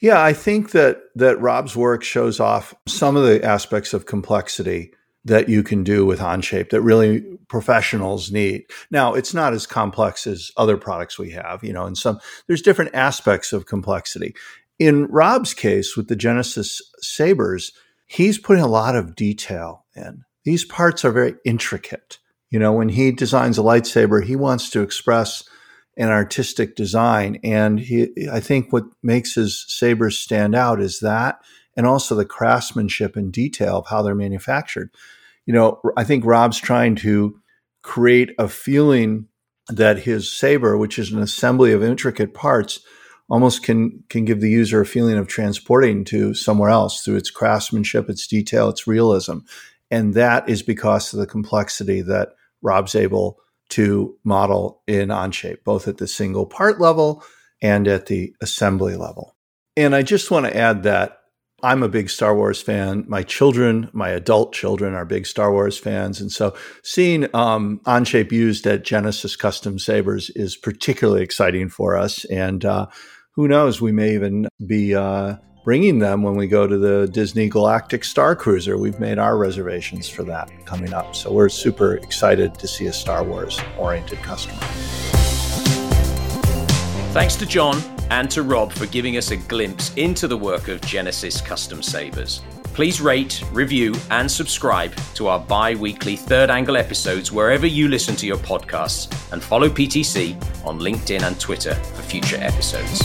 Yeah, 0.00 0.22
I 0.22 0.32
think 0.32 0.72
that 0.72 1.00
that 1.14 1.40
Rob's 1.40 1.76
work 1.76 2.02
shows 2.02 2.40
off 2.40 2.74
some 2.86 3.16
of 3.16 3.24
the 3.24 3.44
aspects 3.44 3.94
of 3.94 4.06
complexity 4.06 4.92
that 5.26 5.48
you 5.48 5.62
can 5.62 5.82
do 5.82 6.06
with 6.06 6.20
Onshape 6.20 6.70
that 6.70 6.80
really 6.80 7.20
professionals 7.48 8.30
need. 8.30 8.64
Now, 8.90 9.14
it's 9.14 9.34
not 9.34 9.52
as 9.52 9.66
complex 9.66 10.26
as 10.26 10.52
other 10.56 10.76
products 10.76 11.18
we 11.18 11.30
have, 11.30 11.62
you 11.64 11.72
know, 11.72 11.84
and 11.84 11.98
some 11.98 12.20
there's 12.46 12.62
different 12.62 12.94
aspects 12.94 13.52
of 13.52 13.66
complexity. 13.66 14.34
In 14.78 15.06
Rob's 15.06 15.52
case 15.52 15.96
with 15.96 16.08
the 16.08 16.16
Genesis 16.16 16.80
Sabers, 17.00 17.72
he's 18.06 18.38
putting 18.38 18.62
a 18.62 18.68
lot 18.68 18.94
of 18.94 19.16
detail 19.16 19.84
in. 19.94 20.24
These 20.44 20.64
parts 20.64 21.04
are 21.04 21.12
very 21.12 21.34
intricate. 21.44 22.18
You 22.50 22.60
know, 22.60 22.72
when 22.72 22.90
he 22.90 23.10
designs 23.10 23.58
a 23.58 23.62
lightsaber, 23.62 24.24
he 24.24 24.36
wants 24.36 24.70
to 24.70 24.82
express 24.82 25.42
an 25.96 26.08
artistic 26.08 26.76
design. 26.76 27.40
And 27.42 27.80
he, 27.80 28.28
I 28.30 28.38
think 28.38 28.72
what 28.72 28.84
makes 29.02 29.34
his 29.34 29.64
sabers 29.66 30.18
stand 30.18 30.54
out 30.54 30.80
is 30.80 31.00
that, 31.00 31.40
and 31.76 31.84
also 31.84 32.14
the 32.14 32.24
craftsmanship 32.24 33.16
and 33.16 33.32
detail 33.32 33.78
of 33.78 33.86
how 33.88 34.02
they're 34.02 34.14
manufactured. 34.14 34.90
You 35.46 35.54
know, 35.54 35.80
I 35.96 36.04
think 36.04 36.24
Rob's 36.24 36.58
trying 36.58 36.96
to 36.96 37.38
create 37.82 38.30
a 38.38 38.48
feeling 38.48 39.28
that 39.68 40.00
his 40.00 40.30
saber, 40.30 40.76
which 40.76 40.98
is 40.98 41.12
an 41.12 41.20
assembly 41.20 41.72
of 41.72 41.82
intricate 41.82 42.34
parts, 42.34 42.80
almost 43.28 43.62
can 43.62 44.04
can 44.08 44.24
give 44.24 44.40
the 44.40 44.50
user 44.50 44.80
a 44.80 44.86
feeling 44.86 45.16
of 45.16 45.26
transporting 45.26 46.04
to 46.04 46.34
somewhere 46.34 46.70
else 46.70 47.02
through 47.02 47.16
its 47.16 47.30
craftsmanship, 47.30 48.08
its 48.08 48.26
detail, 48.26 48.68
its 48.68 48.86
realism. 48.86 49.38
And 49.90 50.14
that 50.14 50.48
is 50.48 50.62
because 50.62 51.12
of 51.12 51.20
the 51.20 51.26
complexity 51.26 52.02
that 52.02 52.30
Rob's 52.62 52.94
able 52.94 53.38
to 53.70 54.16
model 54.24 54.82
in 54.86 55.08
Onshape, 55.08 55.64
both 55.64 55.88
at 55.88 55.98
the 55.98 56.08
single 56.08 56.46
part 56.46 56.80
level 56.80 57.22
and 57.62 57.88
at 57.88 58.06
the 58.06 58.34
assembly 58.40 58.96
level. 58.96 59.36
And 59.76 59.94
I 59.94 60.02
just 60.02 60.30
want 60.30 60.46
to 60.46 60.56
add 60.56 60.84
that 60.84 61.18
I'm 61.66 61.82
a 61.82 61.88
big 61.88 62.08
Star 62.10 62.32
Wars 62.36 62.62
fan. 62.62 63.04
My 63.08 63.24
children, 63.24 63.90
my 63.92 64.10
adult 64.10 64.52
children, 64.52 64.94
are 64.94 65.04
big 65.04 65.26
Star 65.26 65.50
Wars 65.50 65.76
fans. 65.76 66.20
And 66.20 66.30
so 66.30 66.54
seeing 66.84 67.26
um, 67.34 67.80
Onshape 67.86 68.30
used 68.30 68.68
at 68.68 68.84
Genesis 68.84 69.34
Custom 69.34 69.80
Sabers 69.80 70.30
is 70.36 70.54
particularly 70.54 71.24
exciting 71.24 71.68
for 71.68 71.96
us. 71.96 72.24
And 72.26 72.64
uh, 72.64 72.86
who 73.32 73.48
knows, 73.48 73.80
we 73.80 73.90
may 73.90 74.14
even 74.14 74.46
be 74.64 74.94
uh, 74.94 75.38
bringing 75.64 75.98
them 75.98 76.22
when 76.22 76.36
we 76.36 76.46
go 76.46 76.68
to 76.68 76.78
the 76.78 77.08
Disney 77.08 77.48
Galactic 77.48 78.04
Star 78.04 78.36
Cruiser. 78.36 78.78
We've 78.78 79.00
made 79.00 79.18
our 79.18 79.36
reservations 79.36 80.08
for 80.08 80.22
that 80.22 80.48
coming 80.66 80.94
up. 80.94 81.16
So 81.16 81.32
we're 81.32 81.48
super 81.48 81.96
excited 81.96 82.54
to 82.60 82.68
see 82.68 82.86
a 82.86 82.92
Star 82.92 83.24
Wars 83.24 83.60
oriented 83.76 84.18
customer. 84.18 84.60
Thanks 87.10 87.34
to 87.34 87.44
John 87.44 87.95
and 88.10 88.30
to 88.30 88.42
Rob 88.42 88.72
for 88.72 88.86
giving 88.86 89.16
us 89.16 89.30
a 89.30 89.36
glimpse 89.36 89.92
into 89.94 90.28
the 90.28 90.36
work 90.36 90.68
of 90.68 90.80
Genesis 90.80 91.40
Custom 91.40 91.82
Sabers. 91.82 92.42
Please 92.76 93.00
rate, 93.00 93.42
review, 93.52 93.94
and 94.10 94.30
subscribe 94.30 94.94
to 95.14 95.28
our 95.28 95.40
bi 95.40 95.74
weekly 95.74 96.14
third 96.14 96.50
angle 96.50 96.76
episodes 96.76 97.32
wherever 97.32 97.66
you 97.66 97.88
listen 97.88 98.14
to 98.16 98.26
your 98.26 98.36
podcasts, 98.36 99.10
and 99.32 99.42
follow 99.42 99.68
PTC 99.68 100.36
on 100.64 100.78
LinkedIn 100.78 101.22
and 101.22 101.40
Twitter 101.40 101.74
for 101.74 102.02
future 102.02 102.36
episodes. 102.36 103.00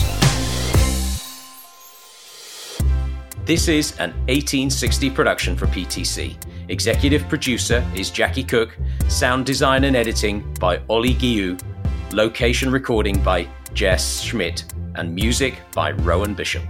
This 3.44 3.66
is 3.66 3.92
an 3.98 4.10
1860 4.28 5.10
production 5.10 5.56
for 5.56 5.66
PTC. 5.66 6.36
Executive 6.68 7.28
producer 7.28 7.84
is 7.94 8.10
Jackie 8.10 8.44
Cook, 8.44 8.76
sound 9.08 9.46
design 9.46 9.84
and 9.84 9.96
editing 9.96 10.54
by 10.60 10.80
Ollie 10.88 11.14
Guillou, 11.14 11.60
location 12.12 12.70
recording 12.70 13.20
by 13.22 13.48
Jess 13.74 14.20
Schmidt, 14.20 14.64
and 14.94 15.14
music 15.14 15.60
by 15.72 15.92
Rowan 15.92 16.34
Bishop. 16.34 16.62